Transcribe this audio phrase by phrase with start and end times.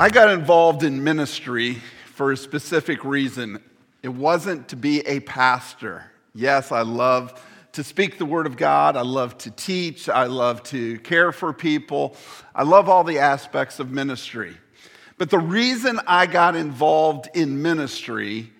[0.00, 1.82] I got involved in ministry
[2.14, 3.60] for a specific reason.
[4.00, 6.04] It wasn't to be a pastor.
[6.32, 8.96] Yes, I love to speak the word of God.
[8.96, 10.08] I love to teach.
[10.08, 12.14] I love to care for people.
[12.54, 14.56] I love all the aspects of ministry.
[15.16, 18.52] But the reason I got involved in ministry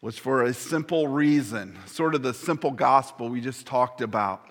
[0.00, 4.50] was for a simple reason, sort of the simple gospel we just talked about.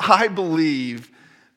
[0.00, 1.12] I believe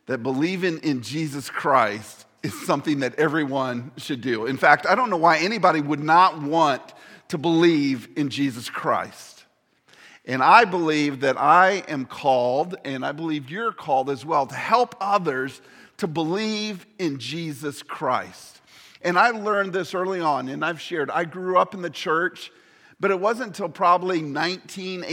[0.06, 4.46] that believing in Jesus Christ is something that everyone should do.
[4.46, 6.94] In fact, I don't know why anybody would not want
[7.28, 9.46] to believe in Jesus Christ.
[10.26, 14.56] And I believe that I am called, and I believe you're called as well, to
[14.56, 15.62] help others
[15.98, 18.62] to believe in Jesus Christ.
[19.02, 21.10] And I learned this early on, and I've shared.
[21.12, 22.52] I grew up in the church,
[23.00, 25.06] but it wasn't until probably 19,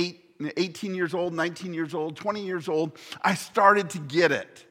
[0.56, 4.64] 18 years old, 19 years old, 20 years old, I started to get it.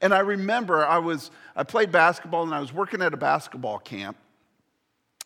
[0.00, 3.80] And I remember I was I played basketball and I was working at a basketball
[3.80, 4.16] camp.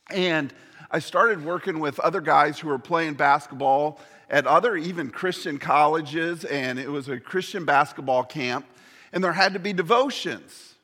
[0.08, 0.50] And
[0.91, 6.47] I started working with other guys who were playing basketball at other even Christian colleges,
[6.47, 8.64] and it was a Christian basketball camp,
[9.12, 10.75] and there had to be devotions.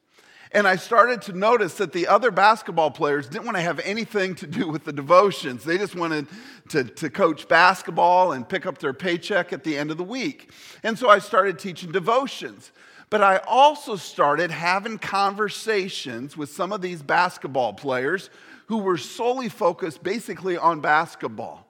[0.52, 4.34] And I started to notice that the other basketball players didn't want to have anything
[4.36, 5.64] to do with the devotions.
[5.64, 6.26] They just wanted
[6.69, 10.50] to, to coach basketball and pick up their paycheck at the end of the week.
[10.82, 12.70] And so I started teaching devotions.
[13.11, 18.28] But I also started having conversations with some of these basketball players
[18.67, 21.67] who were solely focused basically on basketball.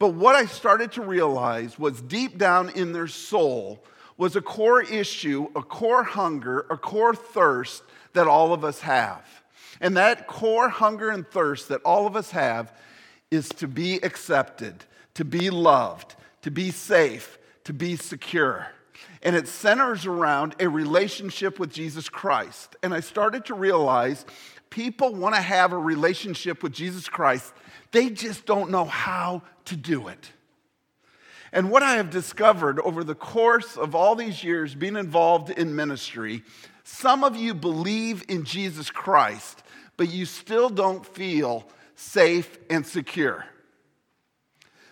[0.00, 3.84] But what I started to realize was deep down in their soul
[4.16, 9.24] was a core issue, a core hunger, a core thirst that all of us have.
[9.80, 12.76] And that core hunger and thirst that all of us have
[13.30, 18.66] is to be accepted, to be loved, to be safe, to be secure
[19.22, 22.76] and it centers around a relationship with Jesus Christ.
[22.82, 24.24] And I started to realize
[24.70, 27.52] people want to have a relationship with Jesus Christ,
[27.92, 30.30] they just don't know how to do it.
[31.52, 35.76] And what I have discovered over the course of all these years being involved in
[35.76, 36.42] ministry,
[36.82, 39.62] some of you believe in Jesus Christ,
[39.98, 43.44] but you still don't feel safe and secure.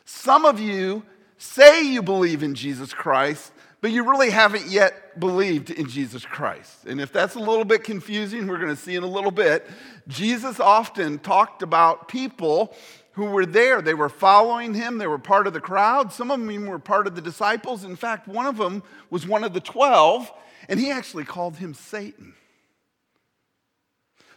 [0.05, 1.03] Some of you
[1.39, 6.87] say you believe in Jesus Christ, but you really haven't yet believed in Jesus Christ.
[6.87, 9.67] And if that's a little bit confusing, we're going to see in a little bit.
[10.07, 12.75] Jesus often talked about people
[13.13, 13.83] who were there.
[13.83, 16.13] They were following him, they were part of the crowd.
[16.13, 17.85] Some of them were part of the disciples.
[17.85, 20.31] In fact, one of them was one of the 12,
[20.69, 22.35] and he actually called him Satan.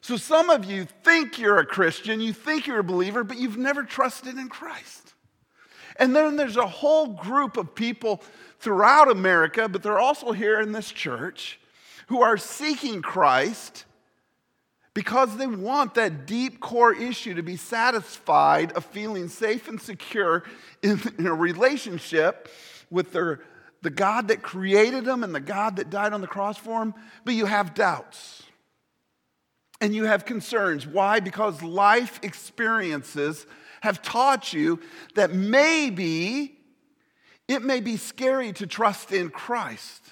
[0.02, 3.58] So some of you think you're a Christian, you think you're a believer, but you've
[3.58, 5.14] never trusted in Christ.
[5.98, 8.22] And then there's a whole group of people
[8.64, 11.60] throughout America, but they're also here in this church
[12.08, 13.84] who are seeking Christ
[14.94, 20.44] because they want that deep core issue to be satisfied of feeling safe and secure
[20.82, 22.48] in, in a relationship
[22.90, 23.42] with their,
[23.82, 26.94] the God that created them and the God that died on the cross for them,
[27.26, 28.44] but you have doubts
[29.82, 30.88] and you have concerns.
[30.88, 31.20] Why?
[31.20, 33.46] Because life experiences
[33.82, 34.80] have taught you
[35.16, 36.58] that maybe
[37.54, 40.04] it may be scary to trust in Christ.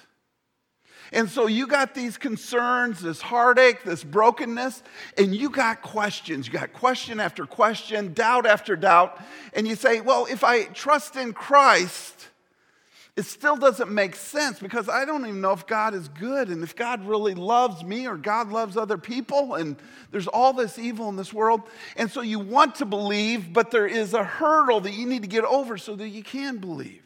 [1.12, 4.82] And so you got these concerns, this heartache, this brokenness,
[5.18, 6.46] and you got questions.
[6.46, 9.20] You got question after question, doubt after doubt.
[9.52, 12.28] And you say, well, if I trust in Christ,
[13.14, 16.62] it still doesn't make sense because I don't even know if God is good and
[16.62, 19.56] if God really loves me or God loves other people.
[19.56, 19.76] And
[20.12, 21.60] there's all this evil in this world.
[21.96, 25.28] And so you want to believe, but there is a hurdle that you need to
[25.28, 27.01] get over so that you can believe.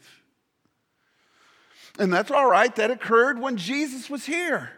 [1.98, 2.74] And that's all right.
[2.76, 4.70] That occurred when Jesus was here.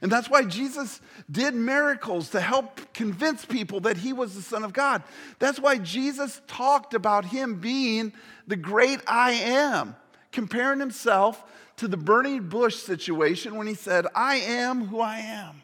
[0.00, 1.00] And that's why Jesus
[1.30, 5.02] did miracles to help convince people that he was the Son of God.
[5.38, 8.12] That's why Jesus talked about him being
[8.46, 9.94] the great I am,
[10.32, 11.44] comparing himself
[11.76, 15.62] to the burning bush situation when he said, I am who I am.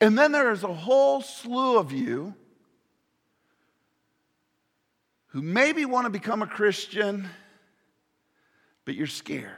[0.00, 2.34] And then there is a whole slew of you
[5.28, 7.28] who maybe want to become a Christian
[8.90, 9.52] but you're scared.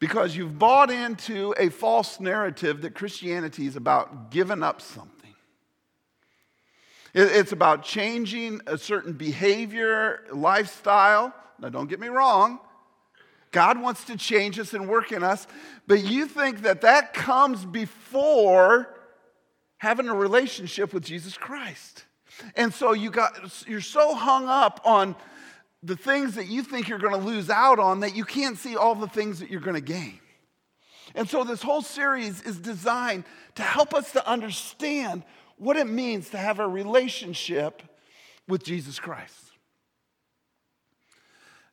[0.00, 5.32] Because you've bought into a false narrative that Christianity is about giving up something.
[7.14, 11.32] It's about changing a certain behavior, lifestyle.
[11.60, 12.58] Now, don't get me wrong.
[13.52, 15.46] God wants to change us and work in us,
[15.86, 18.92] but you think that that comes before
[19.78, 22.06] having a relationship with Jesus Christ.
[22.56, 25.14] And so you got you're so hung up on
[25.82, 28.76] the things that you think you're going to lose out on that you can't see
[28.76, 30.20] all the things that you're going to gain.
[31.14, 33.24] And so this whole series is designed
[33.56, 35.24] to help us to understand
[35.58, 37.82] what it means to have a relationship
[38.48, 39.34] with Jesus Christ.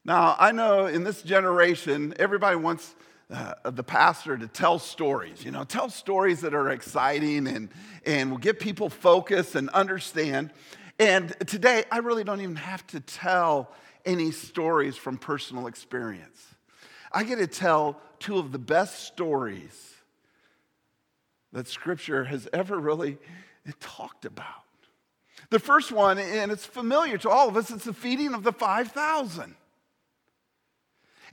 [0.03, 2.95] Now, I know in this generation, everybody wants
[3.31, 7.69] uh, the pastor to tell stories, you know, tell stories that are exciting and,
[8.05, 10.51] and will get people focused and understand.
[10.97, 13.71] And today, I really don't even have to tell
[14.05, 16.45] any stories from personal experience.
[17.11, 19.95] I get to tell two of the best stories
[21.51, 23.17] that Scripture has ever really
[23.79, 24.45] talked about.
[25.49, 28.51] The first one, and it's familiar to all of us, it's the feeding of the
[28.51, 29.55] 5,000.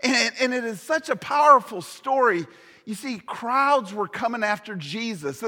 [0.01, 2.47] And, and it is such a powerful story.
[2.87, 5.43] You see, crowds were coming after Jesus.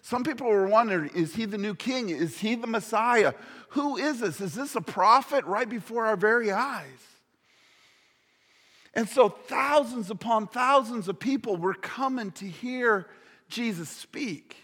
[0.00, 2.08] some people were wondering is he the new king?
[2.08, 3.34] Is he the Messiah?
[3.70, 4.40] Who is this?
[4.40, 6.86] Is this a prophet right before our very eyes?
[8.94, 13.06] And so, thousands upon thousands of people were coming to hear
[13.48, 14.56] Jesus speak.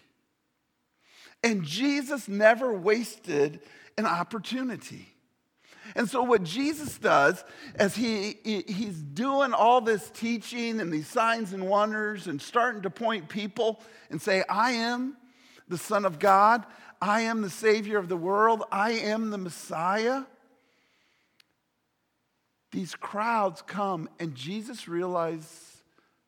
[1.42, 3.60] And Jesus never wasted
[3.98, 5.13] an opportunity.
[5.94, 7.44] And so, what Jesus does
[7.74, 12.90] as he, he's doing all this teaching and these signs and wonders and starting to
[12.90, 15.16] point people and say, I am
[15.68, 16.64] the Son of God,
[17.00, 20.24] I am the Savior of the world, I am the Messiah.
[22.72, 25.48] These crowds come, and Jesus realized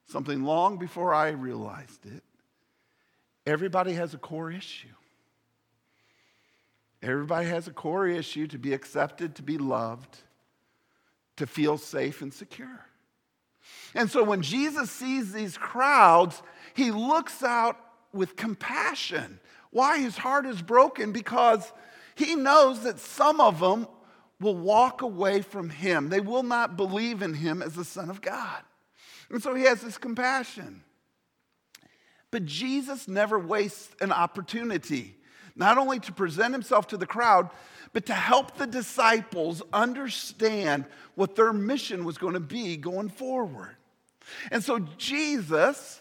[0.06, 2.22] something long before I realized it.
[3.46, 4.95] Everybody has a core issue.
[7.10, 10.18] Everybody has a core issue to be accepted, to be loved,
[11.36, 12.86] to feel safe and secure.
[13.94, 16.42] And so when Jesus sees these crowds,
[16.74, 17.78] he looks out
[18.12, 19.38] with compassion.
[19.70, 21.12] Why his heart is broken?
[21.12, 21.72] Because
[22.14, 23.86] he knows that some of them
[24.40, 26.08] will walk away from him.
[26.08, 28.62] They will not believe in him as the Son of God.
[29.30, 30.82] And so he has this compassion.
[32.30, 35.16] But Jesus never wastes an opportunity
[35.56, 37.50] not only to present himself to the crowd,
[37.92, 43.76] but to help the disciples understand what their mission was going to be going forward.
[44.50, 46.00] And so Jesus,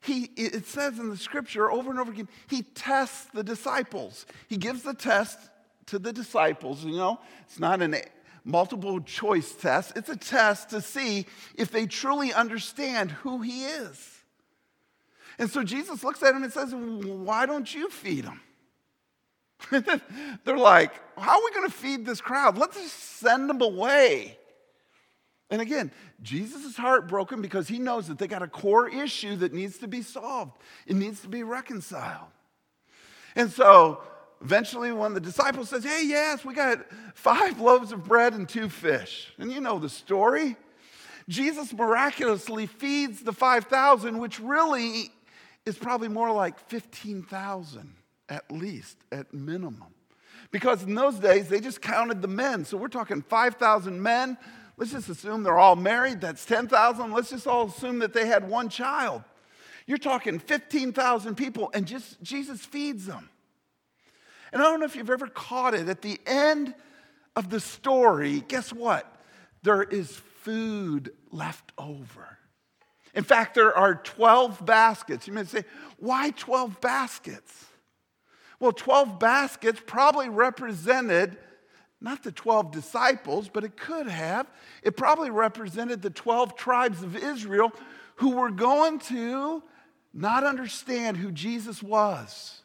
[0.00, 4.24] he, it says in the scripture over and over again, he tests the disciples.
[4.48, 5.38] He gives the test
[5.86, 8.02] to the disciples, you know, it's not a
[8.44, 14.16] multiple choice test, it's a test to see if they truly understand who he is.
[15.38, 18.40] And so Jesus looks at him and says, Why don't you feed them?
[20.44, 22.58] They're like, how are we going to feed this crowd?
[22.58, 24.38] Let's just send them away.
[25.50, 25.92] And again,
[26.22, 29.88] Jesus is heartbroken because he knows that they got a core issue that needs to
[29.88, 30.52] be solved.
[30.86, 32.28] It needs to be reconciled.
[33.36, 34.00] And so
[34.40, 36.84] eventually, when the disciple says, Hey, yes, we got
[37.14, 39.32] five loaves of bread and two fish.
[39.38, 40.56] And you know the story.
[41.28, 45.10] Jesus miraculously feeds the 5,000, which really
[45.64, 47.94] is probably more like 15,000
[48.28, 49.94] at least, at minimum.
[50.50, 52.64] Because in those days, they just counted the men.
[52.64, 54.38] So we're talking 5,000 men.
[54.76, 56.20] Let's just assume they're all married.
[56.20, 57.12] That's 10,000.
[57.12, 59.22] Let's just all assume that they had one child.
[59.86, 63.30] You're talking 15,000 people, and just Jesus feeds them.
[64.52, 65.88] And I don't know if you've ever caught it.
[65.88, 66.74] At the end
[67.34, 69.10] of the story, guess what?
[69.62, 70.10] There is
[70.42, 72.38] food left over.
[73.14, 75.26] In fact, there are 12 baskets.
[75.26, 75.64] You may say,
[75.98, 77.66] why 12 baskets?
[78.58, 81.36] Well, 12 baskets probably represented
[82.00, 84.46] not the 12 disciples, but it could have.
[84.82, 87.72] It probably represented the 12 tribes of Israel
[88.16, 89.62] who were going to
[90.12, 92.62] not understand who Jesus was.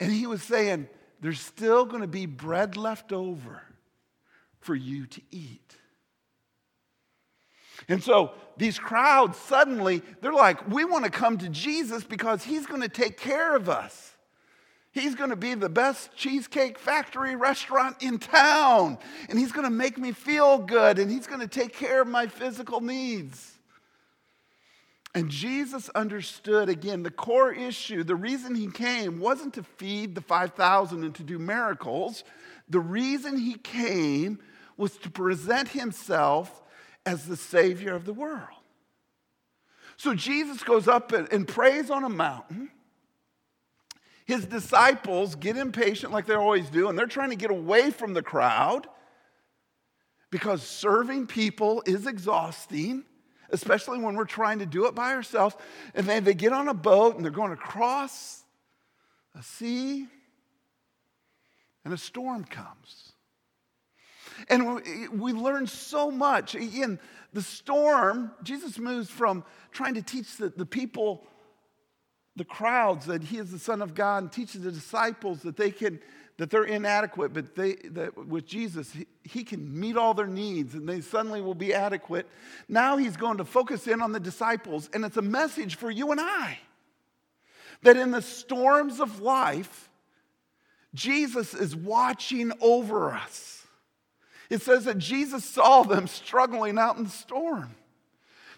[0.00, 0.88] And he was saying,
[1.20, 3.62] There's still going to be bread left over
[4.60, 5.76] for you to eat.
[7.88, 12.66] And so these crowds suddenly, they're like, We want to come to Jesus because he's
[12.66, 14.16] going to take care of us.
[14.92, 18.98] He's going to be the best cheesecake factory restaurant in town.
[19.28, 20.98] And he's going to make me feel good.
[20.98, 23.58] And he's going to take care of my physical needs.
[25.14, 28.04] And Jesus understood again the core issue.
[28.04, 32.24] The reason he came wasn't to feed the 5,000 and to do miracles.
[32.68, 34.38] The reason he came
[34.76, 36.62] was to present himself
[37.04, 38.48] as the Savior of the world.
[39.96, 42.70] So Jesus goes up and prays on a mountain.
[44.28, 48.12] His disciples get impatient like they always do, and they're trying to get away from
[48.12, 48.86] the crowd
[50.30, 53.04] because serving people is exhausting,
[53.48, 55.56] especially when we're trying to do it by ourselves.
[55.94, 58.44] And then they get on a boat and they're going across
[59.34, 60.06] a sea,
[61.86, 63.12] and a storm comes.
[64.50, 64.82] And
[65.18, 66.54] we learn so much.
[66.54, 67.00] Again,
[67.32, 69.42] the storm, Jesus moves from
[69.72, 71.26] trying to teach the, the people,
[72.38, 75.70] the crowds, that he is the Son of God, and teaches the disciples that they
[75.70, 76.00] can,
[76.38, 80.74] that they're inadequate, but they, that with Jesus, he, he can meet all their needs
[80.74, 82.26] and they suddenly will be adequate.
[82.68, 86.12] Now he's going to focus in on the disciples, and it's a message for you
[86.12, 86.58] and I
[87.82, 89.88] that in the storms of life,
[90.94, 93.66] Jesus is watching over us.
[94.50, 97.74] It says that Jesus saw them struggling out in the storm.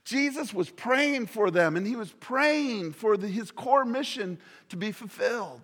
[0.04, 4.38] Jesus was praying for them and he was praying for the, his core mission
[4.70, 5.60] to be fulfilled.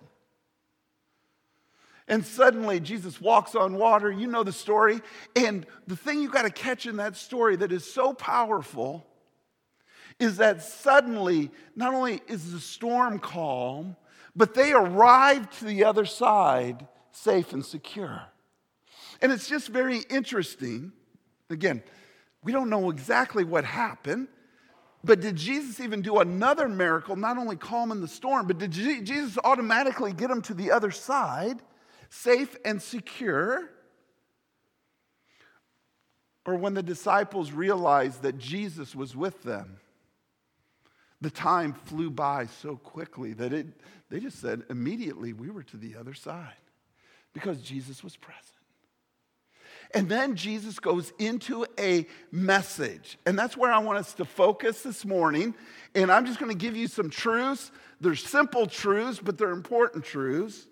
[2.07, 4.11] And suddenly Jesus walks on water.
[4.11, 5.01] You know the story.
[5.35, 9.05] And the thing you got to catch in that story that is so powerful
[10.19, 13.95] is that suddenly, not only is the storm calm,
[14.35, 18.21] but they arrive to the other side safe and secure.
[19.21, 20.91] And it's just very interesting.
[21.49, 21.83] Again,
[22.43, 24.27] we don't know exactly what happened,
[25.03, 29.37] but did Jesus even do another miracle, not only calming the storm, but did Jesus
[29.43, 31.61] automatically get them to the other side,
[32.09, 33.69] safe and secure?
[36.45, 39.79] Or when the disciples realized that Jesus was with them,
[41.19, 43.67] the time flew by so quickly that it,
[44.09, 46.53] they just said immediately we were to the other side
[47.33, 48.56] because Jesus was present.
[49.93, 53.17] And then Jesus goes into a message.
[53.25, 55.55] And that's where I want us to focus this morning.
[55.95, 57.71] And I'm just going to give you some truths.
[58.01, 60.67] They're simple truths, but they're important truths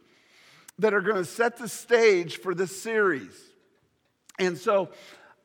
[0.79, 3.33] that are going to set the stage for this series.
[4.37, 4.89] And so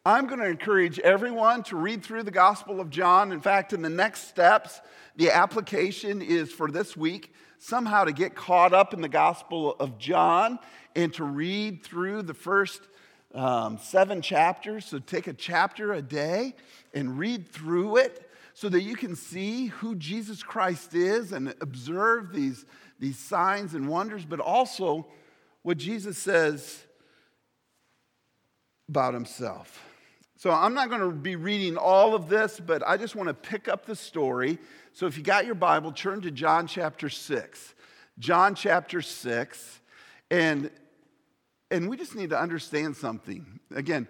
[0.05, 3.31] I'm going to encourage everyone to read through the Gospel of John.
[3.31, 4.81] In fact, in the next steps,
[5.17, 9.99] the application is for this week somehow to get caught up in the Gospel of
[9.99, 10.59] John
[10.97, 12.81] and to read through the first
[13.35, 14.87] um, seven chapters.
[14.87, 16.55] So take a chapter a day
[16.95, 22.33] and read through it so that you can see who Jesus Christ is and observe
[22.33, 22.65] these,
[22.99, 25.07] these signs and wonders, but also
[25.63, 26.85] what Jesus says
[28.89, 29.87] about himself.
[30.37, 33.35] So I'm not going to be reading all of this, but I just want to
[33.35, 34.59] pick up the story.
[34.95, 37.75] So if you got your Bible, turn to John chapter 6.
[38.19, 39.81] John chapter 6.
[40.31, 40.71] And,
[41.71, 43.61] and we just need to understand something.
[43.75, 44.09] Again,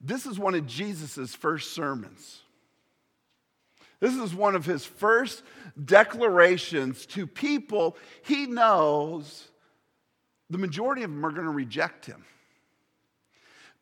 [0.00, 2.42] this is one of Jesus' first sermons.
[4.00, 5.42] This is one of his first
[5.84, 9.48] declarations to people he knows
[10.48, 12.24] the majority of them are going to reject him.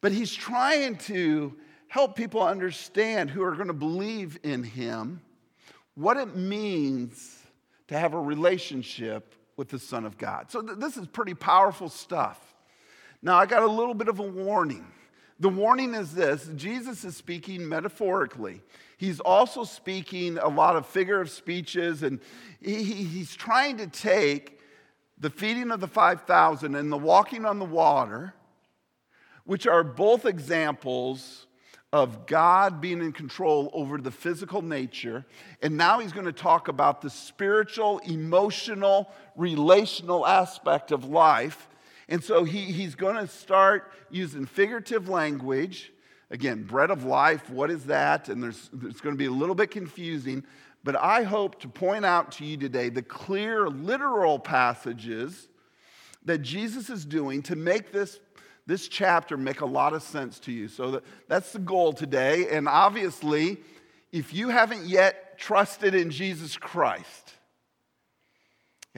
[0.01, 1.55] But he's trying to
[1.89, 5.21] help people understand who are going to believe in him
[5.95, 7.43] what it means
[7.89, 10.51] to have a relationship with the Son of God.
[10.51, 12.48] So, th- this is pretty powerful stuff.
[13.23, 14.87] Now, I got a little bit of a warning.
[15.41, 18.61] The warning is this Jesus is speaking metaphorically.
[18.97, 22.19] He's also speaking a lot of figure of speeches, and
[22.61, 24.59] he, he's trying to take
[25.21, 28.35] the feeding of the 5,000 and the walking on the water,
[29.45, 31.47] which are both examples
[31.93, 35.25] of God being in control over the physical nature.
[35.63, 41.68] And now he's going to talk about the spiritual, emotional, relational aspect of life.
[42.09, 45.93] And so he, he's going to start using figurative language.
[46.31, 48.29] Again, bread of life, what is that?
[48.29, 50.45] And there's, it's going to be a little bit confusing.
[50.85, 55.49] But I hope to point out to you today the clear, literal passages
[56.25, 58.19] that Jesus is doing to make this
[58.69, 60.69] this chapter make a lot of sense to you.
[60.69, 62.51] So that, that's the goal today.
[62.51, 63.57] And obviously,
[64.13, 67.28] if you haven't yet trusted in Jesus Christ,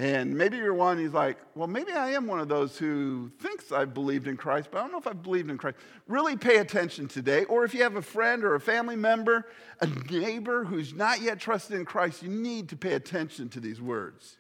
[0.01, 3.71] and maybe you're one who's like, well, maybe I am one of those who thinks
[3.71, 5.77] I've believed in Christ, but I don't know if I've believed in Christ.
[6.09, 7.45] Really pay attention today.
[7.45, 9.45] Or if you have a friend or a family member,
[9.83, 13.79] a neighbor who's not yet trusted in Christ, you need to pay attention to these
[13.79, 14.39] words.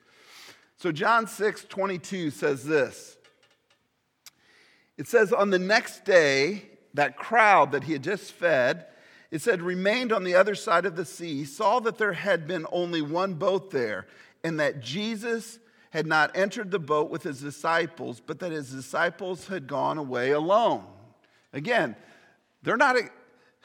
[0.78, 3.18] So John 6 22 says this.
[4.96, 6.62] It says, on the next day,
[6.94, 8.86] that crowd that he had just fed,
[9.30, 12.66] it said, remained on the other side of the sea, saw that there had been
[12.72, 14.06] only one boat there,
[14.44, 15.58] and that Jesus
[15.90, 20.30] had not entered the boat with his disciples, but that his disciples had gone away
[20.30, 20.84] alone.
[21.52, 21.96] Again,
[22.62, 22.96] they're not,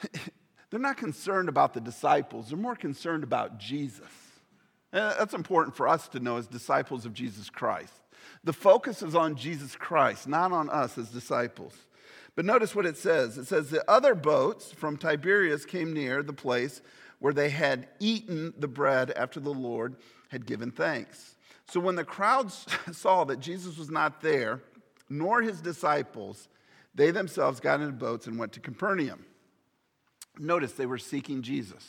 [0.70, 4.08] they're not concerned about the disciples, they're more concerned about Jesus.
[4.92, 7.92] And that's important for us to know as disciples of Jesus Christ.
[8.44, 11.74] The focus is on Jesus Christ, not on us as disciples.
[12.34, 16.32] But notice what it says it says, The other boats from Tiberias came near the
[16.32, 16.82] place
[17.18, 19.96] where they had eaten the bread after the Lord
[20.36, 21.36] had given thanks.
[21.66, 24.60] So when the crowds saw that Jesus was not there,
[25.08, 26.48] nor his disciples,
[26.94, 29.24] They themselves got into boats and went to Capernaum.
[30.38, 31.84] Notice they were seeking Jesus.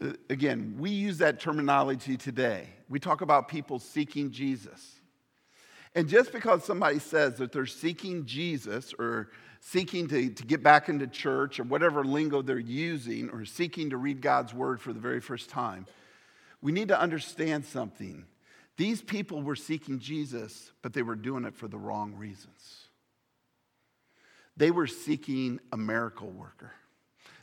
[0.00, 2.68] Uh, again, we use that terminology today.
[2.88, 5.00] We talk about people seeking Jesus.
[5.94, 10.88] And just because somebody says that they're seeking Jesus or seeking to, to get back
[10.88, 15.00] into church or whatever lingo they're using or seeking to read God's word for the
[15.00, 15.86] very first time,
[16.64, 18.24] we need to understand something.
[18.78, 22.88] These people were seeking Jesus, but they were doing it for the wrong reasons.
[24.56, 26.72] They were seeking a miracle worker.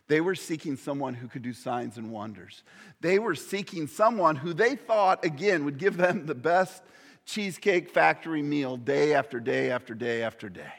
[0.07, 2.63] They were seeking someone who could do signs and wonders.
[2.99, 6.81] They were seeking someone who they thought, again, would give them the best
[7.23, 10.73] cheesecake factory meal day after day after day after day.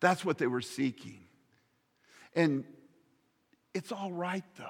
[0.00, 1.20] That's what they were seeking.
[2.34, 2.64] And
[3.74, 4.64] it's all right, though.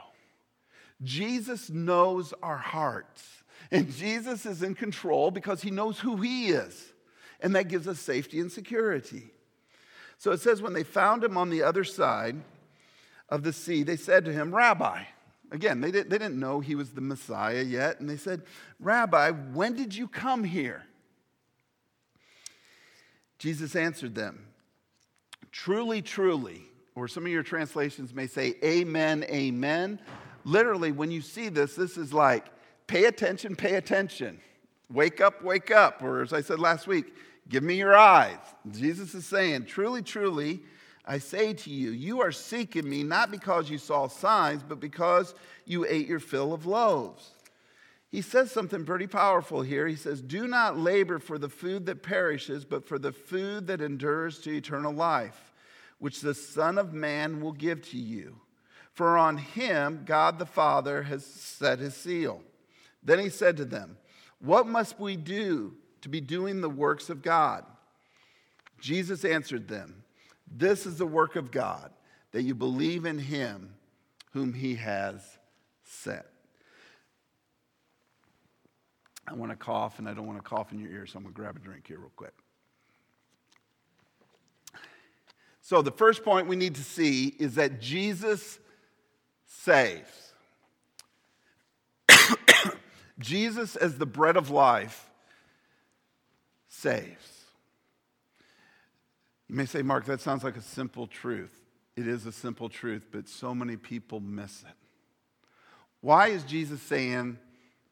[1.02, 3.24] Jesus knows our hearts,
[3.70, 6.92] and Jesus is in control because he knows who he is.
[7.40, 9.30] And that gives us safety and security.
[10.16, 12.36] So it says, when they found him on the other side,
[13.28, 15.02] of the sea, they said to him, Rabbi,
[15.50, 18.42] again, they, did, they didn't know he was the Messiah yet, and they said,
[18.80, 20.84] Rabbi, when did you come here?
[23.38, 24.46] Jesus answered them,
[25.50, 26.62] Truly, truly,
[26.94, 30.00] or some of your translations may say, Amen, Amen.
[30.46, 32.46] Literally, when you see this, this is like,
[32.86, 34.38] pay attention, pay attention.
[34.88, 36.00] Wake up, wake up.
[36.04, 37.12] Or as I said last week,
[37.48, 38.38] give me your eyes.
[38.70, 40.60] Jesus is saying, Truly, truly,
[41.04, 45.34] I say to you, you are seeking me not because you saw signs, but because
[45.64, 47.32] you ate your fill of loaves.
[48.08, 49.88] He says something pretty powerful here.
[49.88, 53.80] He says, Do not labor for the food that perishes, but for the food that
[53.80, 55.52] endures to eternal life,
[55.98, 58.36] which the Son of Man will give to you.
[58.96, 62.42] For on him God the Father has set his seal.
[63.02, 63.96] Then he said to them,
[64.40, 67.64] What must we do to be doing the works of God?
[68.80, 70.02] Jesus answered them,
[70.50, 71.90] this is the work of God,
[72.32, 73.74] that you believe in him
[74.32, 75.22] whom he has
[75.84, 76.24] sent.
[79.28, 81.24] I want to cough, and I don't want to cough in your ear, so I'm
[81.24, 82.34] going to grab a drink here real quick.
[85.62, 88.60] So, the first point we need to see is that Jesus
[89.66, 90.32] saves.
[93.18, 95.10] Jesus, as the bread of life,
[96.68, 97.44] saves.
[99.48, 101.52] You may say, Mark, that sounds like a simple truth.
[101.96, 104.76] It is a simple truth, but so many people miss it.
[106.00, 107.36] Why is Jesus saying,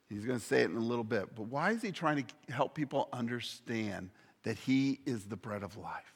[0.09, 2.53] he's going to say it in a little bit, but why is he trying to
[2.53, 4.11] help people understand
[4.45, 6.14] that he is the bread of life?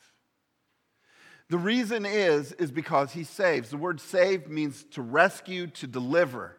[1.50, 3.70] The reason is, is because he saves.
[3.70, 6.56] The word save means to rescue, to deliver.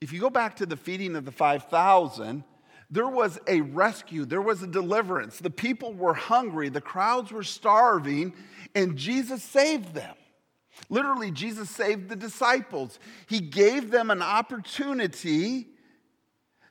[0.00, 2.44] If you go back to the feeding of the 5,000,
[2.90, 5.38] there was a rescue, there was a deliverance.
[5.38, 8.32] The people were hungry, the crowds were starving,
[8.74, 10.14] and Jesus saved them.
[10.88, 12.98] Literally, Jesus saved the disciples.
[13.26, 15.66] He gave them an opportunity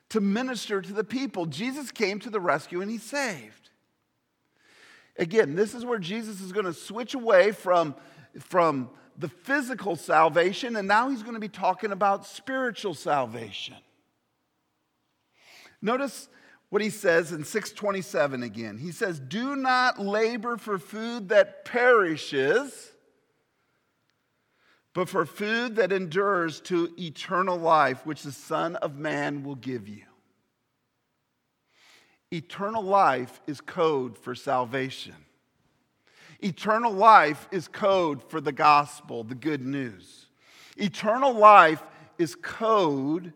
[0.08, 1.46] to minister to the people.
[1.46, 3.67] Jesus came to the rescue and he saved.
[5.18, 7.94] Again, this is where Jesus is going to switch away from,
[8.38, 13.74] from the physical salvation, and now he's going to be talking about spiritual salvation.
[15.82, 16.28] Notice
[16.70, 18.78] what he says in 627 again.
[18.78, 22.92] He says, Do not labor for food that perishes,
[24.94, 29.88] but for food that endures to eternal life, which the Son of Man will give
[29.88, 30.02] you.
[32.30, 35.14] Eternal life is code for salvation.
[36.40, 40.26] Eternal life is code for the gospel, the good news.
[40.76, 41.82] Eternal life
[42.18, 43.32] is code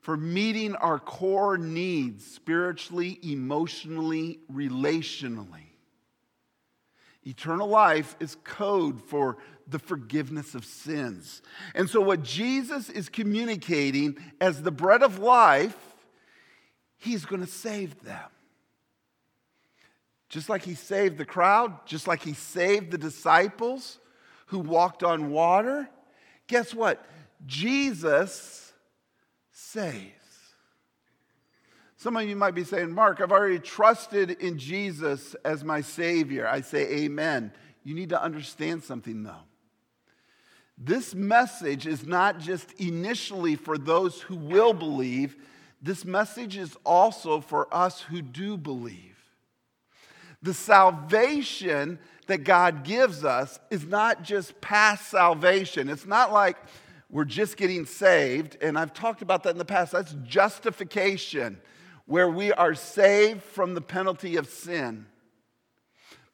[0.00, 5.66] for meeting our core needs spiritually, emotionally, relationally.
[7.24, 11.42] Eternal life is code for the forgiveness of sins.
[11.74, 15.85] And so, what Jesus is communicating as the bread of life,
[16.98, 18.28] he's going to save them.
[20.28, 23.98] Just like he saved the crowd, just like he saved the disciples
[24.46, 25.88] who walked on water,
[26.46, 27.04] guess what?
[27.46, 28.72] Jesus
[29.52, 30.12] saves.
[31.96, 36.46] Some of you might be saying, Mark, I've already trusted in Jesus as my Savior.
[36.46, 37.52] I say, Amen.
[37.84, 39.44] You need to understand something, though.
[40.76, 45.36] This message is not just initially for those who will believe,
[45.82, 49.16] this message is also for us who do believe.
[50.42, 55.88] The salvation that God gives us is not just past salvation.
[55.88, 56.56] It's not like,
[57.08, 58.56] we're just getting saved.
[58.60, 59.92] And I've talked about that in the past.
[59.92, 61.60] That's justification,
[62.06, 65.06] where we are saved from the penalty of sin.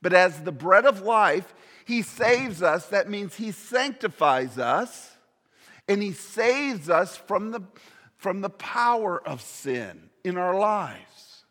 [0.01, 2.87] But as the bread of life, he saves us.
[2.87, 5.17] That means he sanctifies us
[5.89, 7.61] and he saves us from the,
[8.23, 11.45] from the power of sin in our lives.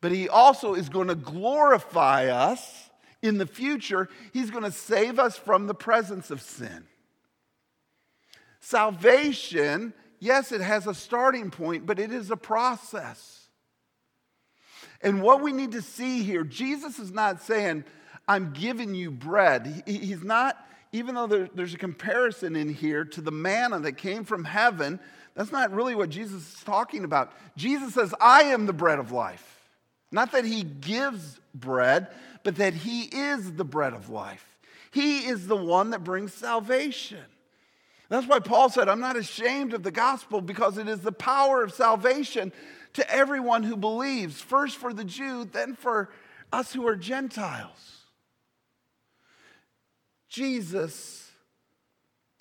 [0.00, 2.90] But he also is going to glorify us
[3.22, 4.08] in the future.
[4.32, 6.86] He's going to save us from the presence of sin.
[8.58, 13.48] Salvation, yes, it has a starting point, but it is a process.
[15.00, 17.84] And what we need to see here, Jesus is not saying,
[18.26, 19.84] I'm giving you bread.
[19.86, 20.56] He's not,
[20.90, 24.98] even though there's a comparison in here to the manna that came from heaven,
[25.36, 27.32] that's not really what Jesus is talking about.
[27.56, 29.68] Jesus says, I am the bread of life.
[30.10, 32.08] Not that he gives bread,
[32.42, 34.56] but that he is the bread of life.
[34.92, 37.22] He is the one that brings salvation.
[38.08, 41.62] That's why Paul said, I'm not ashamed of the gospel because it is the power
[41.62, 42.52] of salvation
[42.94, 46.08] to everyone who believes, first for the Jew, then for
[46.50, 48.04] us who are Gentiles.
[50.30, 51.30] Jesus,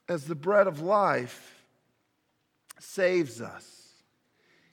[0.07, 1.54] as the bread of life,
[2.85, 3.71] saves us.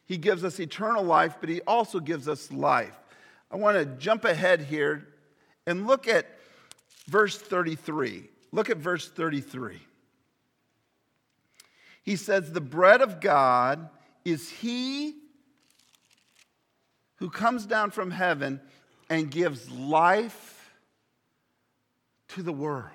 [0.05, 2.95] He gives us eternal life, but He also gives us life.
[3.51, 5.09] I want to jump ahead here
[5.67, 6.27] and look at
[7.09, 8.29] verse 33.
[8.53, 9.81] Look at verse 33.
[12.03, 13.89] He says, The bread of God
[14.25, 15.15] is He
[17.17, 18.61] who comes down from heaven
[19.09, 20.75] and gives life
[22.29, 22.91] to the world.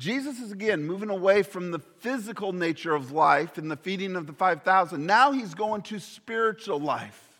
[0.00, 4.26] Jesus is again moving away from the physical nature of life and the feeding of
[4.26, 5.04] the 5,000.
[5.04, 7.38] Now he's going to spiritual life.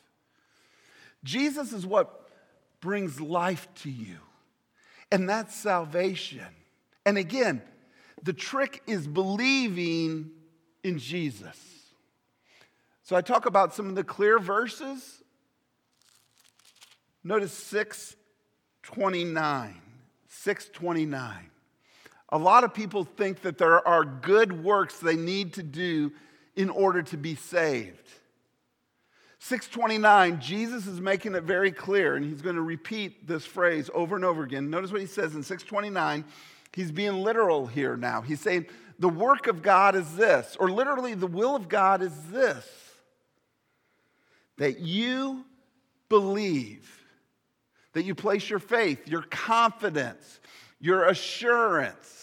[1.25, 2.29] Jesus is what
[2.83, 4.19] brings life to you,
[5.11, 6.45] and that's salvation.
[7.07, 7.63] And again,
[8.23, 10.31] the trick is believing
[10.85, 11.57] in Jesus.
[13.05, 15.23] So I talk about some of the clear verses.
[17.25, 19.81] Notice 629.
[20.29, 21.50] 629.
[22.33, 26.13] A lot of people think that there are good works they need to do
[26.55, 28.09] in order to be saved.
[29.41, 34.15] 629, Jesus is making it very clear, and he's going to repeat this phrase over
[34.15, 34.69] and over again.
[34.69, 36.25] Notice what he says in 629.
[36.75, 38.21] He's being literal here now.
[38.21, 38.67] He's saying,
[38.99, 42.67] The work of God is this, or literally, the will of God is this
[44.59, 45.43] that you
[46.11, 47.03] believe,
[47.95, 50.39] that you place your faith, your confidence,
[50.81, 52.20] your assurance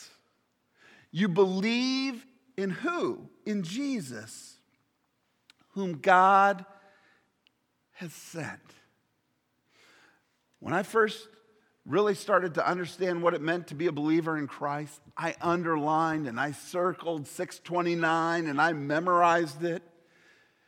[1.20, 2.26] you believe
[2.58, 3.28] in who?
[3.46, 4.58] In Jesus,
[5.72, 6.64] whom God
[7.94, 8.60] has sent.
[10.60, 11.28] When I first
[11.88, 16.28] really started to understand what it meant to be a believer in Christ, I underlined
[16.28, 19.82] and I circled 629 and I memorized it.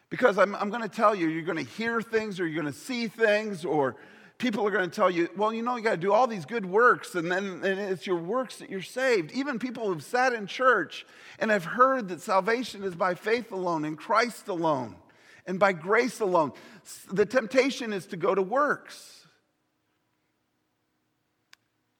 [0.09, 2.73] Because I'm, I'm going to tell you, you're going to hear things or you're going
[2.73, 3.97] to see things or
[4.39, 6.45] people are going to tell you, well, you know, you got to do all these
[6.45, 9.31] good works, and then and it's your works that you're saved.
[9.33, 11.05] Even people who've sat in church
[11.37, 14.95] and have heard that salvation is by faith alone, in Christ alone,
[15.45, 16.53] and by grace alone.
[17.11, 19.27] The temptation is to go to works.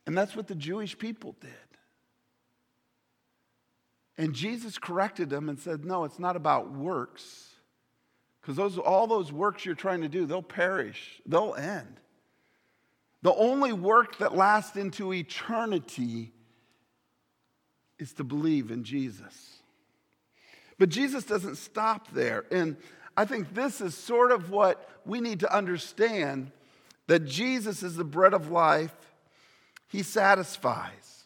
[0.08, 1.52] And that's what the Jewish people did.
[4.18, 7.46] And Jesus corrected them and said, No, it's not about works.
[8.42, 12.00] Because those, all those works you're trying to do, they'll perish, they'll end.
[13.22, 16.32] The only work that lasts into eternity
[17.98, 19.60] is to believe in Jesus.
[20.78, 22.46] But Jesus doesn't stop there.
[22.52, 22.78] And
[23.18, 26.52] I think this is sort of what we need to understand
[27.08, 28.96] that Jesus is the bread of life,
[29.88, 31.26] He satisfies.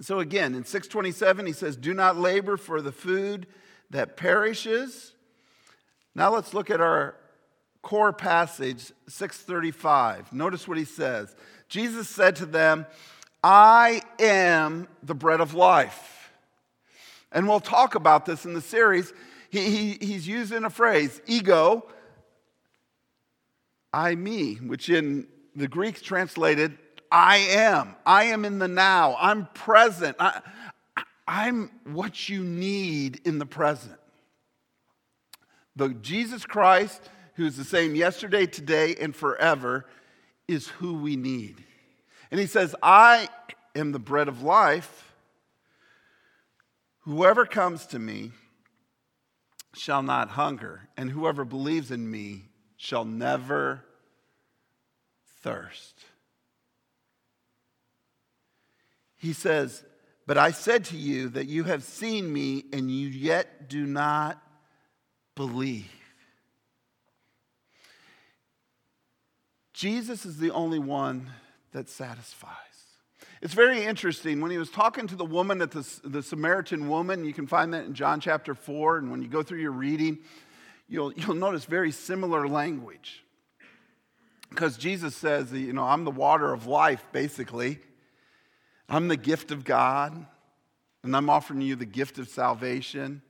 [0.00, 3.46] So again, in 627, He says, Do not labor for the food
[3.90, 5.12] that perishes.
[6.14, 7.14] Now let's look at our
[7.82, 10.32] core passage, 635.
[10.32, 11.34] Notice what he says.
[11.68, 12.86] Jesus said to them,
[13.42, 16.32] I am the bread of life.
[17.30, 19.12] And we'll talk about this in the series.
[19.50, 21.86] He, he, he's using a phrase, ego,
[23.92, 26.76] I, me, which in the Greek translated,
[27.10, 27.96] I am.
[28.04, 29.16] I am in the now.
[29.18, 30.16] I'm present.
[30.18, 30.40] I,
[31.26, 33.98] I'm what you need in the present.
[35.76, 37.08] The Jesus Christ
[37.38, 39.86] who is the same yesterday, today, and forever,
[40.48, 41.62] is who we need.
[42.32, 43.28] And he says, I
[43.76, 45.14] am the bread of life.
[47.02, 48.32] Whoever comes to me
[49.72, 52.46] shall not hunger, and whoever believes in me
[52.76, 53.84] shall never
[55.40, 55.94] thirst.
[59.16, 59.84] He says,
[60.26, 64.42] But I said to you that you have seen me, and you yet do not
[65.36, 65.97] believe.
[69.78, 71.30] Jesus is the only one
[71.70, 72.50] that satisfies.
[73.40, 74.40] It's very interesting.
[74.40, 77.72] When he was talking to the woman at the, the Samaritan woman, you can find
[77.74, 80.18] that in John chapter 4, and when you go through your reading,
[80.88, 83.22] you'll, you'll notice very similar language.
[84.50, 87.78] Because Jesus says, you know, I'm the water of life, basically.
[88.88, 90.26] I'm the gift of God,
[91.04, 93.22] and I'm offering you the gift of salvation.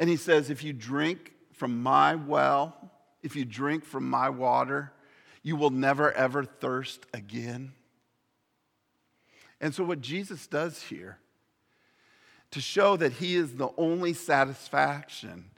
[0.00, 2.90] And he says, if you drink from my well,
[3.22, 4.90] if you drink from my water,
[5.42, 7.72] you will never ever thirst again.
[9.60, 11.18] And so, what Jesus does here,
[12.50, 15.50] to show that he is the only satisfaction,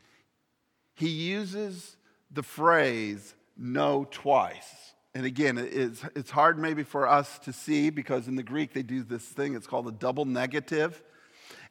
[0.94, 1.96] he uses
[2.30, 4.92] the phrase no twice.
[5.14, 8.82] And again, it's, it's hard maybe for us to see because in the Greek they
[8.82, 11.02] do this thing, it's called a double negative.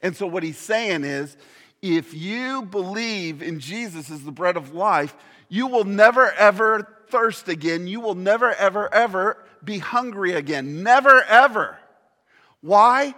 [0.02, 1.38] And so, what he's saying is
[1.82, 5.15] if you believe in Jesus as the bread of life,
[5.49, 7.86] you will never ever thirst again.
[7.86, 10.82] You will never ever ever be hungry again.
[10.82, 11.78] Never ever.
[12.62, 13.13] Why?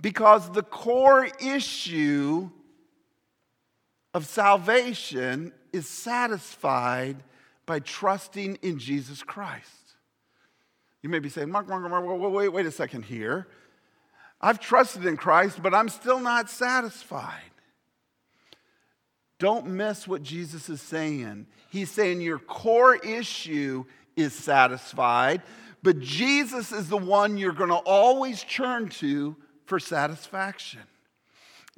[0.00, 2.50] Because the core issue
[4.14, 7.16] of salvation is satisfied
[7.66, 9.68] by trusting in Jesus Christ.
[11.02, 13.48] You may be saying, Mark, Mark, Mark, wait, wait a second here.
[14.40, 17.51] I've trusted in Christ, but I'm still not satisfied.
[19.42, 21.48] Don't miss what Jesus is saying.
[21.68, 25.42] He's saying your core issue is satisfied,
[25.82, 29.34] but Jesus is the one you're going to always turn to
[29.66, 30.82] for satisfaction.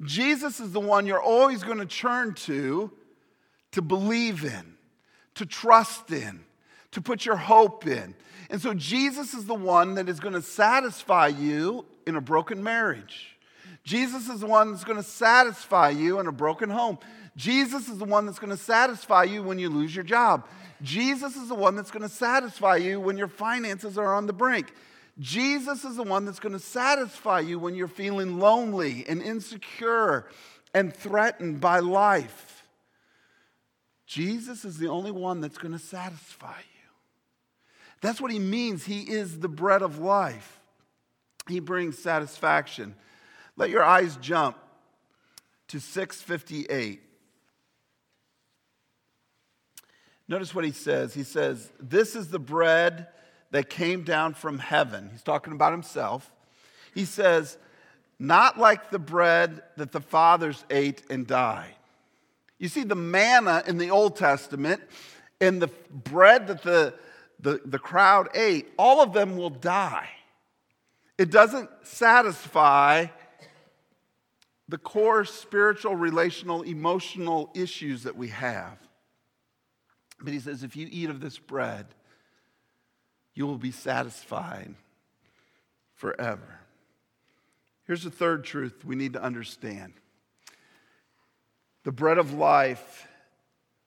[0.03, 2.91] Jesus is the one you're always going to turn to
[3.71, 4.75] to believe in,
[5.33, 6.41] to trust in,
[6.91, 8.13] to put your hope in.
[8.51, 12.63] And so Jesus is the one that is going to satisfy you in a broken
[12.63, 13.34] marriage.
[13.85, 16.97] Jesus is the one that's going to satisfy you in a broken home.
[17.37, 20.47] Jesus is the one that's going to satisfy you when you lose your job.
[20.81, 24.33] Jesus is the one that's going to satisfy you when your finances are on the
[24.33, 24.73] brink.
[25.19, 30.27] Jesus is the one that's going to satisfy you when you're feeling lonely and insecure
[30.73, 32.63] and threatened by life.
[34.05, 36.89] Jesus is the only one that's going to satisfy you.
[38.01, 38.83] That's what he means.
[38.83, 40.59] He is the bread of life,
[41.47, 42.95] he brings satisfaction.
[43.57, 44.57] Let your eyes jump
[45.69, 47.01] to 658.
[50.27, 51.13] Notice what he says.
[51.13, 53.07] He says, This is the bread
[53.51, 55.09] that came down from heaven.
[55.11, 56.31] He's talking about himself.
[56.93, 57.57] He says,
[58.19, 61.75] Not like the bread that the fathers ate and died.
[62.57, 64.81] You see, the manna in the Old Testament
[65.41, 66.93] and the bread that the,
[67.39, 70.09] the, the crowd ate, all of them will die.
[71.17, 73.07] It doesn't satisfy
[74.67, 78.77] the core spiritual, relational, emotional issues that we have.
[80.19, 81.85] But he says, if you eat of this bread,
[83.33, 84.73] you will be satisfied
[85.93, 86.59] forever.
[87.85, 89.93] Here's the third truth we need to understand
[91.83, 93.07] the bread of life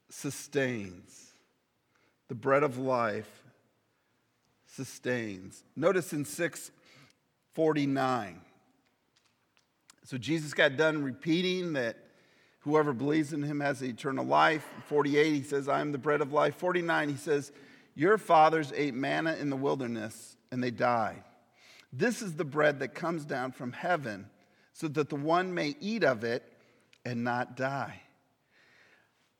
[0.09, 1.25] sustains.
[2.29, 3.43] The bread of life
[4.67, 5.63] sustains.
[5.75, 8.39] Notice in 649.
[10.09, 11.97] So Jesus got done repeating that
[12.61, 14.67] Whoever believes in him has eternal life.
[14.87, 16.55] 48, he says, I am the bread of life.
[16.55, 17.51] 49, he says,
[17.95, 21.23] Your fathers ate manna in the wilderness and they died.
[21.93, 24.29] This is the bread that comes down from heaven
[24.73, 26.43] so that the one may eat of it
[27.05, 28.01] and not die.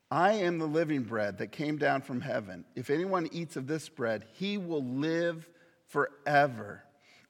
[0.09, 2.65] I am the living bread that came down from heaven.
[2.75, 5.47] If anyone eats of this bread, he will live
[5.87, 6.83] forever.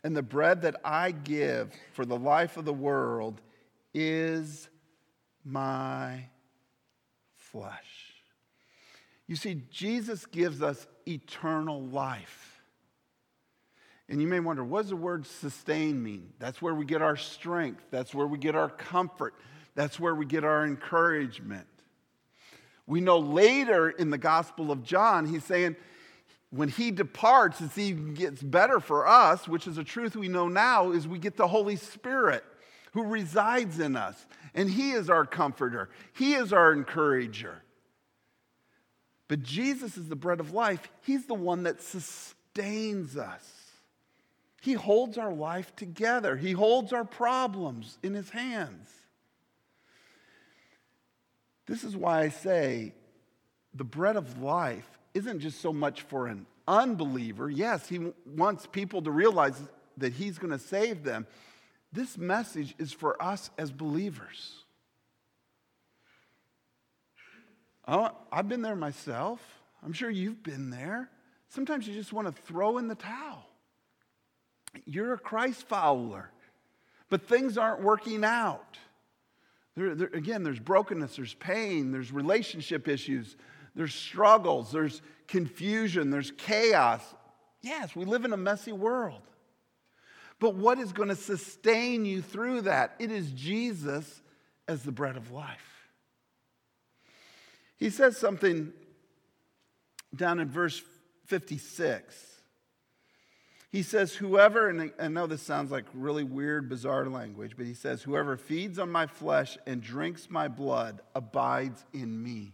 [0.03, 3.41] And the bread that I give for the life of the world
[3.93, 4.69] is
[5.43, 6.25] my
[7.35, 8.13] flesh.
[9.27, 12.61] You see, Jesus gives us eternal life.
[14.07, 16.33] And you may wonder, what does the word sustain mean?
[16.39, 19.35] That's where we get our strength, that's where we get our comfort,
[19.75, 21.67] that's where we get our encouragement.
[22.87, 25.75] We know later in the Gospel of John, he's saying,
[26.51, 30.47] when he departs, it's even gets better for us, which is a truth we know
[30.47, 32.43] now, is we get the Holy Spirit
[32.93, 34.25] who resides in us.
[34.53, 37.63] And He is our comforter, He is our encourager.
[39.27, 40.89] But Jesus is the bread of life.
[41.03, 43.47] He's the one that sustains us.
[44.61, 48.89] He holds our life together, He holds our problems in His hands.
[51.67, 52.93] This is why I say
[53.75, 57.49] the bread of life isn't just so much for an unbeliever.
[57.49, 59.61] Yes, He wants people to realize
[59.97, 61.27] that He's going to save them.
[61.91, 64.53] This message is for us as believers.
[67.87, 69.41] Oh, I've been there myself.
[69.83, 71.09] I'm sure you've been there.
[71.49, 73.45] Sometimes you just want to throw in the towel.
[74.85, 76.29] You're a Christ follower,
[77.09, 78.77] but things aren't working out.
[79.75, 83.35] There, there, again, there's brokenness, there's pain, there's relationship issues,
[83.75, 87.01] there's struggles, there's confusion, there's chaos.
[87.61, 89.21] Yes, we live in a messy world.
[90.39, 92.95] But what is going to sustain you through that?
[92.99, 94.21] It is Jesus
[94.67, 95.87] as the bread of life.
[97.77, 98.73] He says something
[100.15, 100.81] down in verse
[101.27, 102.25] 56.
[103.71, 107.73] He says, Whoever, and I know this sounds like really weird, bizarre language, but he
[107.73, 112.53] says, Whoever feeds on my flesh and drinks my blood abides in me.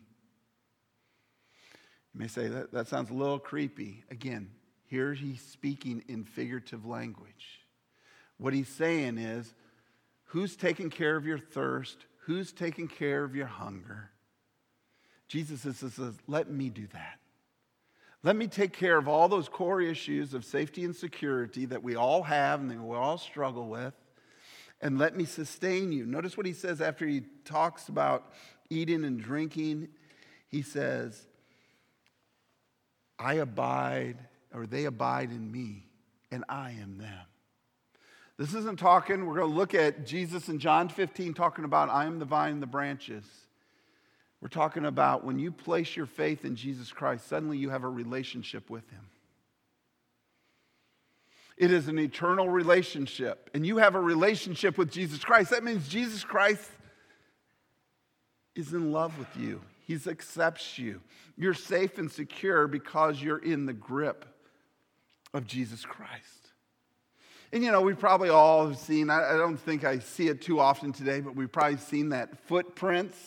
[2.16, 4.04] You may say, That, that sounds a little creepy.
[4.10, 4.50] Again,
[4.88, 7.60] here he's speaking in figurative language.
[8.38, 9.54] What he's saying is,
[10.30, 12.06] Who's taking care of your thirst?
[12.20, 14.12] Who's taking care of your hunger?
[15.28, 17.20] Jesus says, Let me do that.
[18.24, 21.96] Let me take care of all those core issues of safety and security that we
[21.96, 23.94] all have and that we all struggle with,
[24.82, 26.06] and let me sustain you.
[26.06, 28.34] Notice what he says after he talks about
[28.70, 29.90] eating and drinking.
[30.48, 31.28] He says,
[33.18, 34.18] I abide,
[34.54, 35.88] or they abide in me,
[36.32, 37.26] and I am them.
[38.38, 42.06] This isn't talking, we're going to look at Jesus in John 15 talking about, I
[42.06, 43.24] am the vine and the branches.
[44.42, 47.90] We're talking about when you place your faith in Jesus Christ, suddenly you have a
[47.90, 49.08] relationship with Him.
[51.58, 55.52] It is an eternal relationship, and you have a relationship with Jesus Christ.
[55.52, 56.70] That means Jesus Christ
[58.56, 61.02] is in love with you, He accepts you.
[61.38, 64.26] You're safe and secure because you're in the grip
[65.34, 66.50] of Jesus Christ.
[67.54, 70.60] And you know, we probably all have seen, I, don't think I see it too
[70.60, 73.18] often today, but we've probably seen that footprints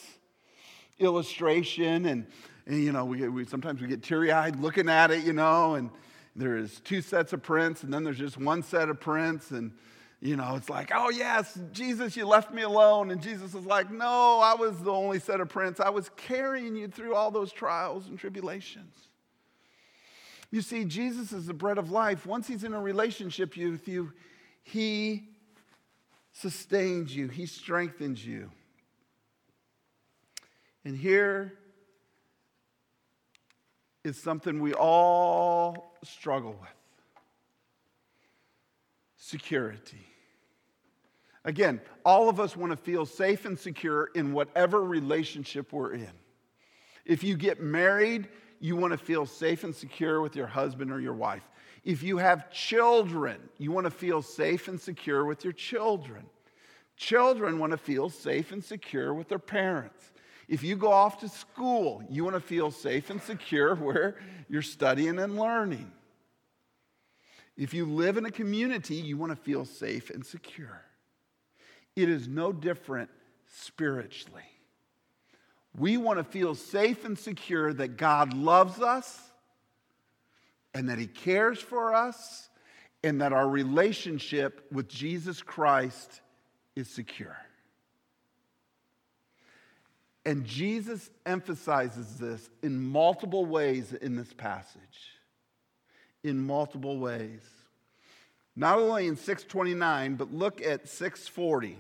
[0.99, 2.07] illustration.
[2.07, 2.27] And,
[2.67, 5.77] and you know, we, we, sometimes we get teary eyed looking at it, you know,
[5.77, 5.91] and
[6.35, 9.53] there is two sets of prints, and then there's just one set of prints.
[9.53, 9.73] And,
[10.21, 13.13] you know, it's like, oh, yes, Jesus, you left me alone.
[13.13, 15.79] And Jesus is like, no, I was the only set of prints.
[15.79, 18.95] I was carrying you through all those trials and tribulations.
[20.51, 22.27] You see, Jesus is the bread of life.
[22.27, 24.13] Once he's in a relationship with you,
[24.63, 25.29] he
[26.33, 28.51] sustains you, he strengthens you.
[30.85, 31.53] And here
[34.05, 36.71] is something we all struggle with
[39.17, 40.08] security.
[41.49, 46.13] Again, all of us want to feel safe and secure in whatever relationship we're in.
[47.07, 48.29] If you get married,
[48.61, 51.49] you want to feel safe and secure with your husband or your wife.
[51.85, 56.27] If you have children, you want to feel safe and secure with your children.
[56.99, 60.13] Children want to feel safe and secure with their parents.
[60.49, 64.17] If you go off to school, you want to feel safe and secure where
[64.51, 65.91] you're studying and learning.
[67.57, 70.85] If you live in a community, you want to feel safe and secure.
[71.99, 73.11] It is no different
[73.57, 74.45] spiritually.
[75.77, 79.21] We want to feel safe and secure that God loves us
[80.73, 82.51] and that He cares for us
[83.03, 86.21] and that our relationship with Jesus Christ
[86.77, 87.37] is secure.
[90.25, 95.17] And Jesus emphasizes this in multiple ways in this passage.
[96.23, 97.41] In multiple ways.
[98.55, 101.77] Not only in 629, but look at 640.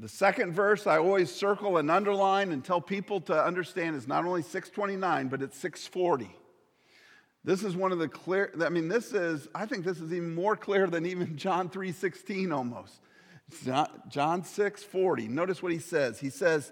[0.00, 4.24] The second verse I always circle and underline and tell people to understand is not
[4.24, 6.34] only 629, but it's 640.
[7.44, 10.34] This is one of the clear, I mean, this is, I think this is even
[10.34, 13.00] more clear than even John 3.16 almost.
[13.64, 15.28] John 6.40.
[15.30, 16.20] Notice what he says.
[16.20, 16.70] He says,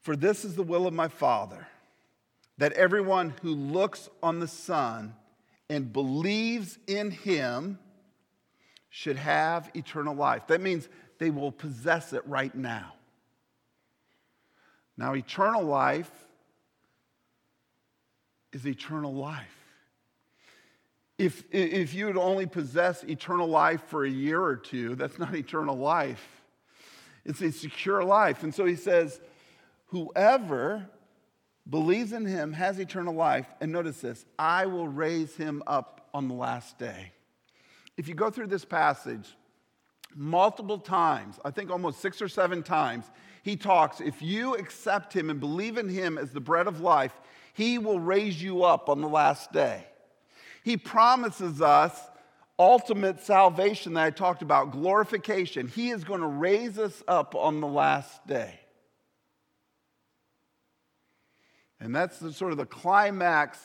[0.00, 1.66] For this is the will of my Father,
[2.58, 5.14] that everyone who looks on the Son
[5.70, 7.78] and believes in him
[8.90, 10.46] should have eternal life.
[10.48, 12.92] That means they will possess it right now.
[14.96, 16.10] Now, eternal life
[18.52, 19.44] is eternal life.
[21.18, 25.34] If, if you would only possess eternal life for a year or two, that's not
[25.34, 26.42] eternal life.
[27.24, 28.42] It's a secure life.
[28.42, 29.20] And so he says,
[29.86, 30.88] Whoever
[31.68, 33.46] believes in him has eternal life.
[33.60, 37.12] And notice this I will raise him up on the last day.
[37.96, 39.26] If you go through this passage,
[40.14, 43.04] multiple times, I think almost six or seven times,
[43.42, 47.12] he talks if you accept him and believe in him as the bread of life,
[47.54, 49.86] he will raise you up on the last day.
[50.64, 51.98] He promises us
[52.58, 55.68] ultimate salvation that I talked about, glorification.
[55.68, 58.60] He is going to raise us up on the last day.
[61.78, 63.58] And that's the, sort of the climax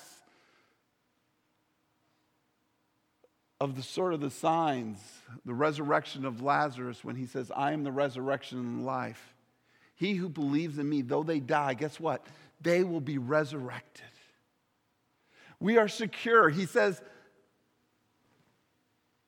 [3.62, 4.98] of the sort of the signs,
[5.46, 9.36] the resurrection of Lazarus when he says, I am the resurrection and life.
[9.94, 12.26] He who believes in me, though they die, guess what?
[12.60, 14.08] They will be resurrected.
[15.60, 16.50] We are secure.
[16.50, 17.00] He says,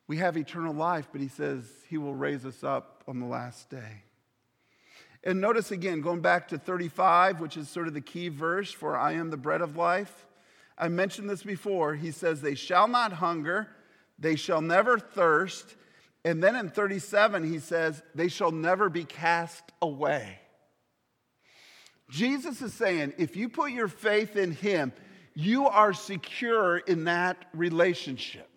[0.08, 3.70] we have eternal life, but he says he will raise us up on the last
[3.70, 4.02] day.
[5.24, 8.98] And notice again, going back to 35, which is sort of the key verse for
[8.98, 10.26] I am the bread of life.
[10.76, 11.94] I mentioned this before.
[11.94, 13.70] He says, They shall not hunger,
[14.24, 15.76] they shall never thirst.
[16.26, 20.40] And then in 37, he says, They shall never be cast away.
[22.10, 24.94] Jesus is saying, if you put your faith in him,
[25.34, 28.50] you are secure in that relationship.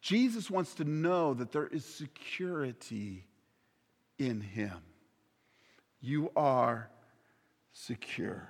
[0.00, 3.26] Jesus wants to know that there is security
[4.18, 4.78] in him.
[6.00, 6.88] You are
[7.72, 8.48] secure.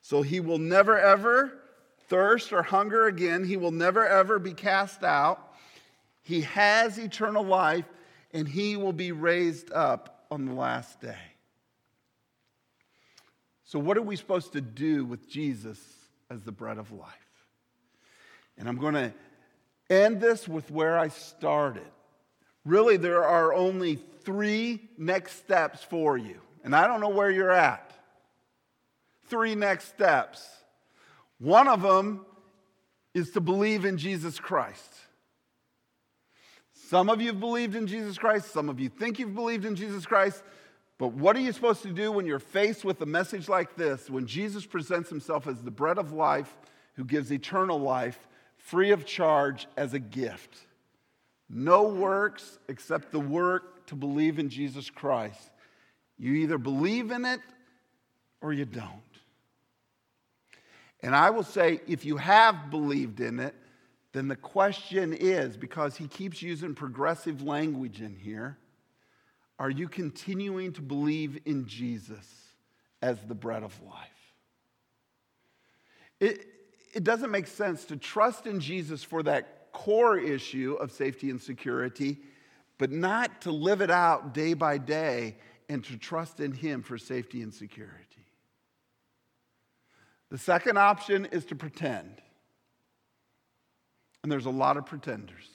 [0.00, 1.58] So he will never ever
[2.08, 3.44] thirst or hunger again.
[3.44, 5.54] He will never ever be cast out.
[6.22, 7.84] He has eternal life
[8.32, 11.16] and he will be raised up on the last day.
[13.64, 15.78] So, what are we supposed to do with Jesus
[16.30, 17.12] as the bread of life?
[18.58, 19.12] And I'm going to
[19.90, 21.86] end this with where I started.
[22.64, 26.40] Really, there are only three next steps for you.
[26.64, 27.92] And I don't know where you're at.
[29.28, 30.48] Three next steps.
[31.38, 32.24] One of them
[33.14, 34.94] is to believe in Jesus Christ.
[36.88, 39.74] Some of you have believed in Jesus Christ, some of you think you've believed in
[39.74, 40.42] Jesus Christ.
[40.98, 44.08] But what are you supposed to do when you're faced with a message like this?
[44.08, 46.56] When Jesus presents himself as the bread of life
[46.94, 50.56] who gives eternal life, free of charge as a gift.
[51.48, 55.50] No works except the work to believe in Jesus Christ.
[56.18, 57.40] You either believe in it
[58.40, 59.02] or you don't.
[61.02, 63.54] And I will say, if you have believed in it,
[64.12, 68.58] then the question is because he keeps using progressive language in here
[69.58, 72.26] are you continuing to believe in Jesus
[73.00, 74.34] as the bread of life?
[76.20, 76.46] It,
[76.92, 81.40] it doesn't make sense to trust in Jesus for that core issue of safety and
[81.40, 82.18] security,
[82.78, 85.36] but not to live it out day by day
[85.68, 88.05] and to trust in Him for safety and security.
[90.36, 92.20] The second option is to pretend.
[94.22, 95.48] And there's a lot of pretenders.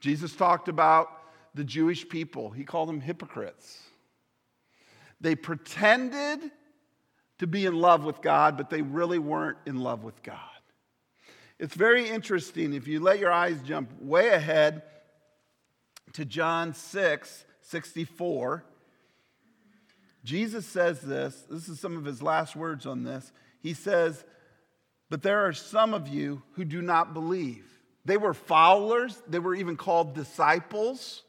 [0.00, 1.10] Jesus talked about
[1.54, 3.82] the Jewish people, he called them hypocrites.
[5.20, 6.50] They pretended
[7.40, 10.38] to be in love with God, but they really weren't in love with God.
[11.58, 14.82] It's very interesting if you let your eyes jump way ahead
[16.14, 18.64] to John 6 64.
[20.24, 21.44] Jesus says this.
[21.48, 23.32] This is some of his last words on this.
[23.60, 24.24] He says,
[25.10, 27.64] But there are some of you who do not believe.
[28.04, 31.22] They were followers, they were even called disciples.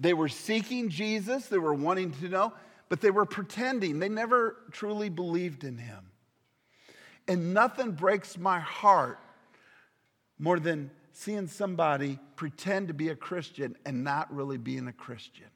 [0.00, 2.52] They were seeking Jesus, they were wanting to know,
[2.88, 3.98] but they were pretending.
[3.98, 6.10] They never truly believed in him.
[7.26, 9.18] And nothing breaks my heart
[10.38, 15.48] more than seeing somebody pretend to be a Christian and not really being a Christian.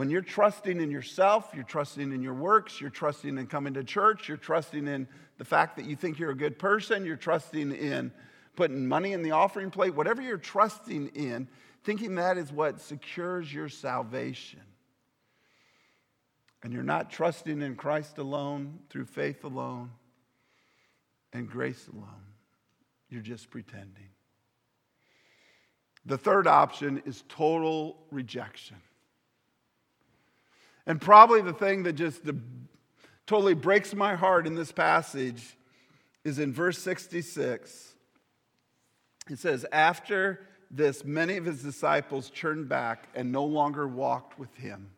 [0.00, 3.84] When you're trusting in yourself, you're trusting in your works, you're trusting in coming to
[3.84, 7.70] church, you're trusting in the fact that you think you're a good person, you're trusting
[7.70, 8.10] in
[8.56, 11.48] putting money in the offering plate, whatever you're trusting in,
[11.84, 14.62] thinking that is what secures your salvation
[16.62, 19.90] and you're not trusting in Christ alone, through faith alone,
[21.34, 22.24] and grace alone,
[23.10, 24.08] you're just pretending.
[26.06, 28.78] The third option is total rejection.
[30.86, 32.22] And probably the thing that just
[33.26, 35.56] totally breaks my heart in this passage
[36.24, 37.94] is in verse 66.
[39.28, 44.54] It says, After this, many of his disciples turned back and no longer walked with
[44.56, 44.90] him.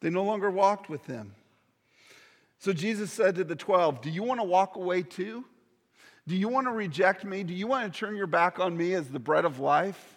[0.00, 1.34] They no longer walked with him.
[2.58, 5.44] So Jesus said to the 12, Do you want to walk away too?
[6.26, 7.44] Do you want to reject me?
[7.44, 10.15] Do you want to turn your back on me as the bread of life?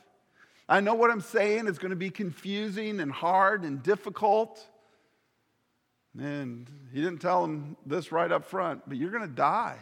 [0.69, 4.63] I know what I'm saying is going to be confusing and hard and difficult.
[6.17, 9.79] And he didn't tell them this right up front, but you're going to die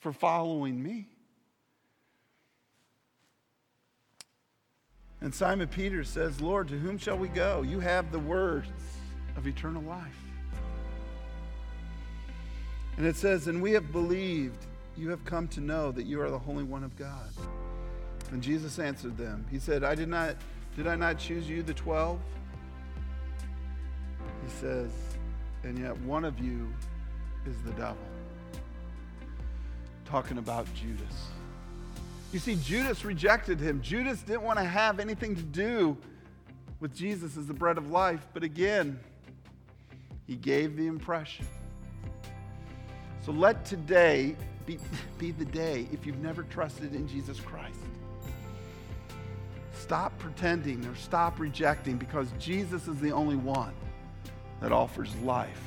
[0.00, 1.08] for following me.
[5.20, 7.60] And Simon Peter says, Lord, to whom shall we go?
[7.60, 8.68] You have the words
[9.36, 10.16] of eternal life.
[12.96, 14.64] And it says, And we have believed,
[14.96, 17.30] you have come to know that you are the Holy One of God.
[18.34, 19.46] And Jesus answered them.
[19.48, 20.34] He said, I did not,
[20.76, 22.18] did I not choose you, the twelve?
[24.44, 24.90] He says,
[25.62, 26.68] and yet one of you
[27.46, 27.96] is the devil.
[30.04, 31.28] Talking about Judas.
[32.32, 33.80] You see, Judas rejected him.
[33.80, 35.96] Judas didn't want to have anything to do
[36.80, 38.98] with Jesus as the bread of life, but again,
[40.26, 41.46] he gave the impression.
[43.24, 44.34] So let today
[44.66, 44.80] be,
[45.18, 47.78] be the day if you've never trusted in Jesus Christ.
[49.84, 53.74] Stop pretending or stop rejecting because Jesus is the only one
[54.62, 55.60] that offers life,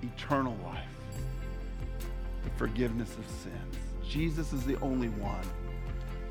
[0.00, 0.86] eternal life,
[2.44, 3.76] the forgiveness of sins.
[4.08, 5.42] Jesus is the only one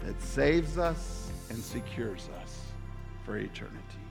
[0.06, 2.62] that saves us and secures us
[3.26, 4.05] for eternity.